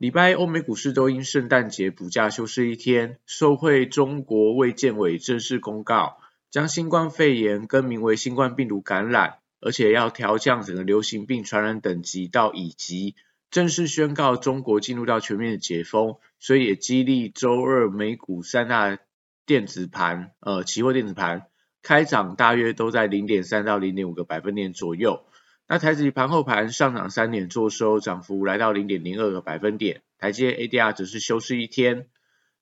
[0.00, 6.16] 礼拜欧美股市都因圣诞节补假休市一天，受惠中国卫健委正式公告，
[6.50, 13.14] 将新冠肺炎更名为新冠病毒感染，而且要调降整个流行病传染等级到乙级，
[13.50, 18.96] 正式宣告中国进入到全面的解封，所以也激励周二美股三大
[19.44, 21.42] 电子盘，呃，期货电子盘
[21.82, 25.26] 开涨大约都在零点三到零点五个百分点左右。
[25.72, 30.02] 那台指盘后盘上涨三点，做收涨幅来到零点零二个百分点。
[30.18, 32.08] 台积 ADR 只是休市一天。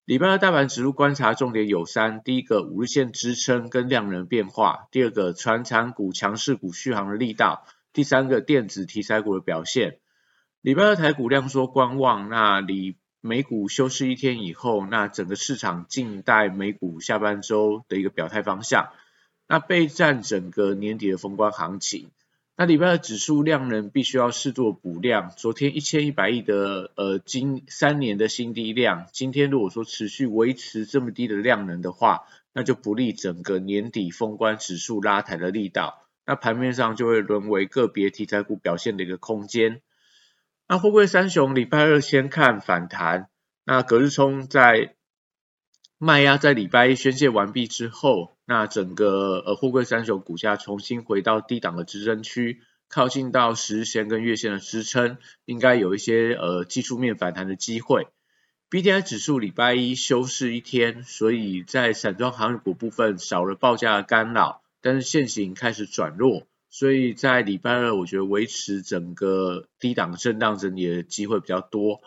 [0.05, 10.01] 礼拜二大盘指数观察重点有三：第一个五日线支撑跟量能变化；第二个传产股强势股续航的力道；第三个电子题材股的表现。
[10.61, 18.91] 礼拜二台股量缩观望，那离美股休市一天以后，那整个市场静待美股下半周的一个表态方向。
[19.49, 22.11] 那备战整个年底的封关行情。
[22.61, 39.81] 那礼拜二指数量能必须要适度补量，昨天一千一百亿的呃今三年的新低量，今天如果说持续维持这么低的量能的话，那就不利整个年底封关指数拉抬的力道，那盘面上就会沦为个别题材股表现的一个空间。
[40.67, 43.29] 那货柜三雄礼拜二先看反弹，
[43.65, 44.97] 那隔日冲在。
[46.01, 58.07] 卖压在礼拜一宣泄完毕之后，那整个呃货柜三雄股价重新回到低档的支撑区，靠近到十日线跟月线的支撑，应该有一些呃技术面反弹的机会。
[58.71, 72.01] B D I 指数礼拜一休市一天，所以在散装航运股部分少了报价的干扰，但是现行开始转弱，所以在礼拜二我觉得维持整个低档震荡整理的机会比较多。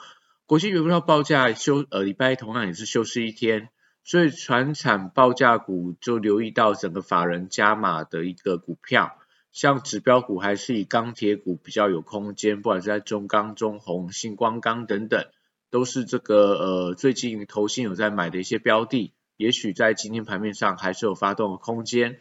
[0.48, 3.70] 国际原料报价休呃礼拜一同样也是休市一天。
[4.04, 9.18] 所以，船产报价股就留意到整个法人加码的一个股票，
[9.52, 15.26] 像指标股还是以钢铁股比较有空间，不管是在中钢、中红、星光钢等等，
[15.70, 22.20] 都是这个呃最近投信有在买的一些标的，也许在今天盘面上还是有发动的空间。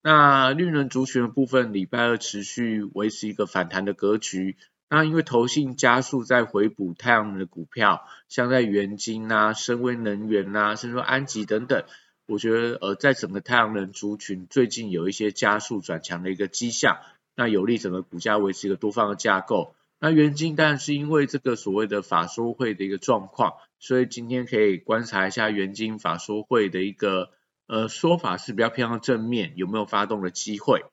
[0.00, 4.56] 那绿能族群的部分，礼拜二持续维持一个反弹的格局。
[4.90, 11.84] 那因为投信加速在回补太阳能的股票，像在元晶啊、深威能源啊，甚至说安吉等等，
[12.26, 16.98] 我觉得呃，在整个太阳能族群最近有一些加速转强的一个迹象，
[17.36, 19.74] 那有利整个股价维持一个多方的架构。
[20.00, 27.30] 那元晶当然是因为这个所谓的法说会的一个状况，所以今天可以观察一下元晶法说会的一个
[27.66, 30.84] 呃说法是比较偏向正面，有没有发动的机会。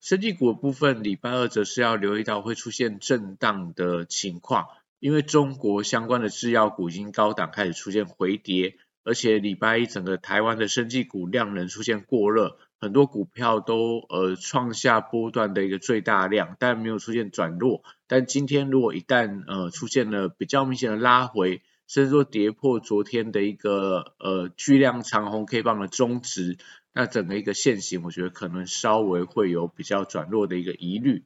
[0.00, 4.68] 生技股部分，礼拜二则是要留意到会出现震荡的情况，
[4.98, 17.82] 因为中国相关的制药股已经高档开始出现回跌，而且礼拜一整个台湾的生技股量能出现过热，很多股票都呃创下波段的一个最大量，但没有出现转弱。
[18.08, 26.56] 但今天如果一旦呃出现了比较明显的拉回，甚至说跌破昨天的一个呃巨量长红 K 棒的中值。
[26.92, 31.24] 那整个一个线型，我觉得可能稍微会有比较转弱的一个疑虑。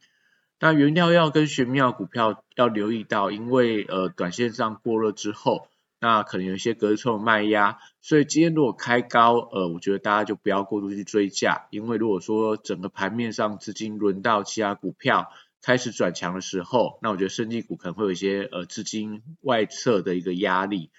[0.60, 5.68] 那原料药跟玄妙股票要留意到，因为呃短线上过热之后，
[6.00, 15.30] 那可能有一些隔错卖压，所以今天如果开高，呃，我觉得大家就不要过度去追价，因为如果说整个盘面上资金轮到其他股票
[15.60, 20.90] 开始转强的时候，那我觉得生技股可能会有一些呃资金外撤的一个压力。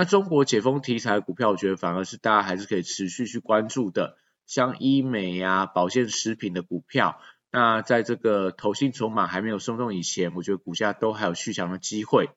[0.00, 4.16] 那中国解封题材股票，我觉得反而是大家还是可以持续去关注的，
[4.46, 7.20] 像医美呀、保健食品的股票，
[7.52, 12.30] 那在这个投信筹码还没有松动以前，我觉得股价都还有续强的机会。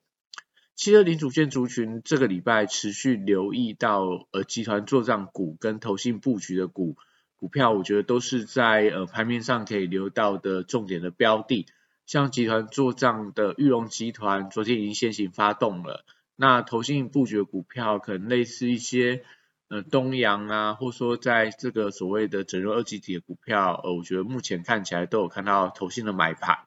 [0.76, 6.98] 汽车零组件族群这个礼拜持续留意到呃集团做账股跟投信布局的股
[7.34, 11.64] 股票，我觉得都是在呃盘面上可以留到的重点的标的，
[12.04, 16.04] 像集团做账的玉龙集团，昨天已经先行发动了。
[16.36, 19.22] 那投信布局的股票，可能类似一些
[19.68, 26.58] 呃东阳啊，或者说在这个所谓的整容二级体的股票，呃，我觉得目前看起来都有看到投信的买盘。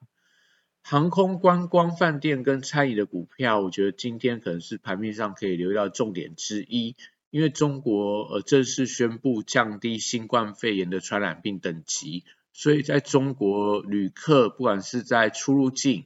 [0.82, 6.96] 航空、观光、饭店跟餐饮的股票，我觉得今天可能是盘面上可以留意到重点之一，
[7.30, 12.24] 因为中国呃正式宣布降低新冠肺炎的传染病等级，
[12.54, 16.06] 所以在中国旅客不管是在出入境。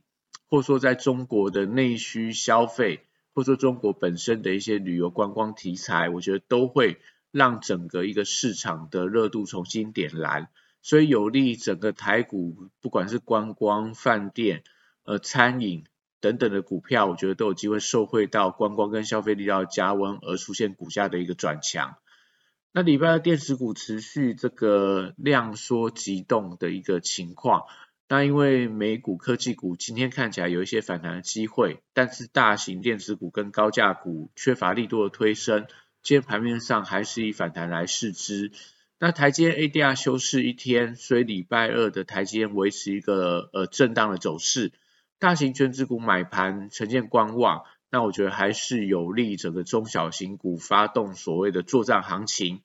[0.49, 6.99] 或者说在中国的内需消费，或者说中国本身的一些旅游观光题材，我觉得都会
[7.31, 10.47] 让整个一个市场的热度重新点燃，
[10.81, 14.63] 所以有利整个台股，不管是观光、饭店、
[15.03, 15.85] 呃餐饮
[16.19, 21.95] 等等的股票，我觉得都有机会受惠到观光跟消费力道加温而出现股价的一个转强。
[22.73, 27.63] 那礼拜的电子股持续这个量缩急动的一个情况。
[28.11, 35.65] 那因为美股科技股今天看起来有一些反弹的机会，但是大型电子股跟高价股缺乏力度的推升，
[36.03, 38.51] 今天盘面上还是以反弹来试之。
[38.99, 44.73] 那台积 ADR 休市一天，所以礼拜二的台积维持一个呃震荡的走势。
[45.17, 52.61] 大型全指股买盘呈现观望，那我觉得还是有利整个中小型股发动所谓的作战行情。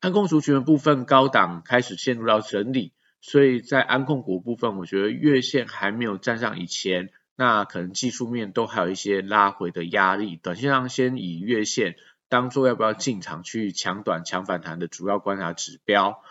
[0.00, 2.94] 安控族群的部分高档开始陷入到整理。
[3.28, 10.36] 所以在安控股部分，我觉得月线还没有站上以前，那可能技术面都还有一些拉回的压力。
[10.36, 11.96] 短线上先以月线
[12.28, 16.22] 当做要不要进场去抢短抢反弹的主要观察指标。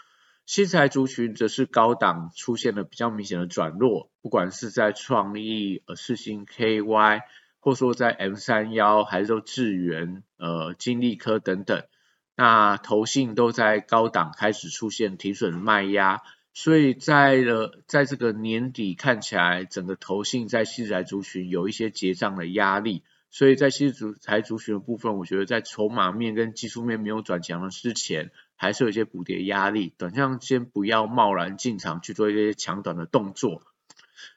[0.46, 7.20] 新材族群则是高档出现了比较明显的转弱，不管是在创意、呃四星 KY，
[7.60, 11.84] 或说在 M 三幺，还是说智源、呃金利科等等，
[12.38, 16.22] 那投信都在高档开始出现停损卖压。
[16.58, 23.92] 所以在了，在这个年底看起来，整个投信在西财族群有一些结账的压力，所以在西
[24.22, 33.62] 财族群的部分，我觉得在筹码面跟技术面没有转强的之前，还是有一些补跌压力，短线先不要贸然进场去做一些强短的动作。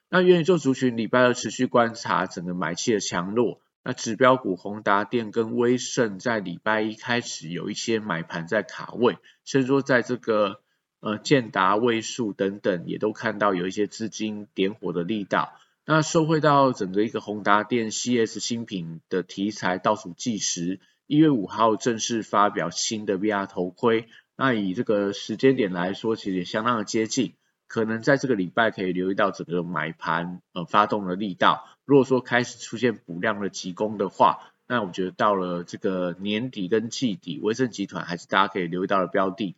[0.08, 10.60] 那元宇宙族群礼拜二持续观察整个买气的强弱，那指标股宏达电跟威盛在礼拜一开始有一些买盘在卡位，甚至说在这个。
[11.00, 15.52] 呃，建达、位数等等，也都看到有一些资金点火的力道。
[15.86, 24.08] 那受惠到整个一个宏达电 CS 新品的题材倒数计时，一月五号正式发表新的 VR 头盔。
[24.36, 27.34] 那以这个时间点来说，其实也相当的接近，
[27.68, 31.64] 可能在这个礼拜可以留意到整个买盘呃发动的力道。
[31.84, 39.56] 如果说开始出现补量的急攻的话，那我觉得到了这个年底跟季底，威盛集团还是大家可以留意到的标的。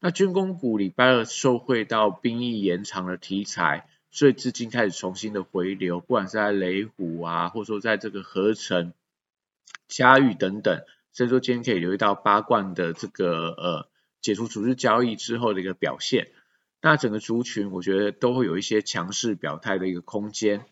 [0.00, 8.92] 那军工股礼拜二受惠到兵役延长的题材，所以资金开始重新的回流，不管是在雷虎啊，或者说在这个合成、
[9.88, 13.88] 嘉裕等等，所以说今天可以留意到八冠的这个呃
[14.20, 16.30] 解除组织交易之后的一个表现。
[16.80, 20.64] 那整个族群我觉得都会有一些强势表态的一个空间。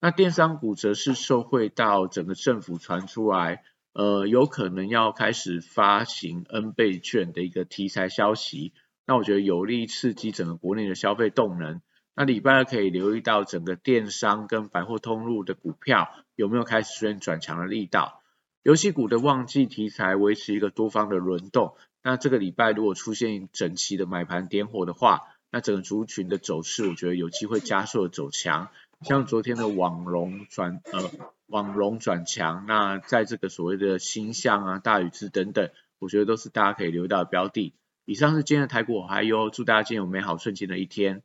[0.00, 3.62] 那电商股则是受惠到整个政府传出来。
[3.92, 8.72] 呃，有可能要开始发行 N 倍券的一个题材消息，
[9.06, 11.82] 那我觉得有利刺激整个国内的消费动能。
[12.14, 18.20] 那礼拜二可以留意到整个电商跟百货通路的股票有没有开始出现转强的力道。
[18.62, 28.68] 游戏股的旺季题材维持一个多方的轮动，那这个礼拜如果出现整齐的买盘点火的话，那整个族群的走势我觉得有机会加速的走强。
[29.04, 31.10] 像昨天的网龙转呃
[31.46, 37.74] 网龙转强，那在这个所谓的星象啊大禹之等等，我觉得都是大家可以留意到的标的。
[38.04, 41.22] 以上是今天的台股，还有祝大家今天有美好顺心的一天。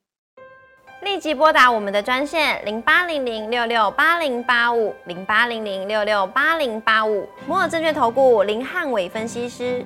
[1.03, 9.85] 立即拨打我们的专线零八零零六六八零八五零八零零六六八零八五摩尔证券投顾林汉伟分析师。